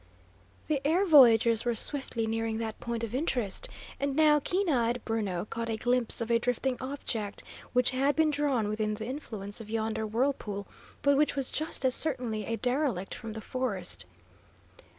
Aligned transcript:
The 0.67 0.81
air 0.83 1.05
voyagers 1.05 1.63
were 1.63 1.75
swiftly 1.75 2.25
nearing 2.25 2.57
that 2.57 2.79
point 2.79 3.03
of 3.03 3.13
interest, 3.13 3.69
and 3.99 4.15
now 4.15 4.39
keen 4.43 4.67
eyed 4.67 4.99
Bruno 5.05 5.45
caught 5.45 5.69
a 5.69 5.77
glimpse 5.77 6.21
of 6.21 6.31
a 6.31 6.39
drifting 6.39 6.75
object 6.81 7.43
which 7.73 7.91
had 7.91 8.15
been 8.15 8.31
drawn 8.31 8.67
within 8.67 8.95
the 8.95 9.05
influence 9.05 9.61
of 9.61 9.69
yonder 9.69 10.07
whirlpool, 10.07 10.65
but 11.03 11.17
which 11.17 11.35
was 11.35 11.51
just 11.51 11.85
as 11.85 11.93
certainly 11.93 12.45
a 12.47 12.55
derelict 12.57 13.13
from 13.13 13.33
the 13.33 13.41
forest. 13.41 14.07